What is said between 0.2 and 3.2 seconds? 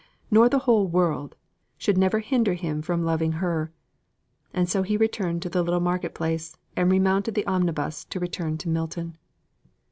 nor the whole world should never hinder him from